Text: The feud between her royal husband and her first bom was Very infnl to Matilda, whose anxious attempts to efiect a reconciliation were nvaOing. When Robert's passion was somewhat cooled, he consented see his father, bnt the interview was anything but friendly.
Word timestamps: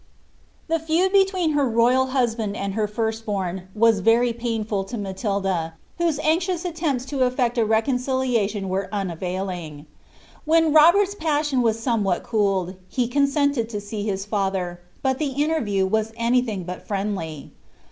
The 0.67 0.79
feud 0.79 1.13
between 1.13 1.51
her 1.51 1.69
royal 1.69 2.07
husband 2.07 2.57
and 2.57 2.73
her 2.73 2.87
first 2.87 3.23
bom 3.23 3.61
was 3.75 3.99
Very 3.99 4.33
infnl 4.33 4.87
to 4.87 4.97
Matilda, 4.97 5.75
whose 5.99 6.17
anxious 6.21 6.65
attempts 6.65 7.05
to 7.05 7.17
efiect 7.17 7.59
a 7.59 7.65
reconciliation 7.65 8.67
were 8.67 8.89
nvaOing. 8.91 9.85
When 10.43 10.73
Robert's 10.73 11.13
passion 11.13 11.61
was 11.61 11.79
somewhat 11.79 12.23
cooled, 12.23 12.77
he 12.89 13.07
consented 13.07 13.71
see 13.79 14.01
his 14.03 14.25
father, 14.25 14.79
bnt 15.05 15.19
the 15.19 15.33
interview 15.43 15.85
was 15.85 16.13
anything 16.17 16.63
but 16.63 16.87
friendly. 16.87 17.51